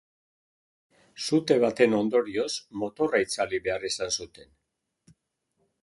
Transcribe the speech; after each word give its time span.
Sute 1.25 1.57
baten 1.65 1.93
ondorioz 1.99 2.49
motorra 2.85 3.23
itzali 3.27 3.63
behar 3.69 3.87
izan 3.93 4.15
zuten. 4.19 4.53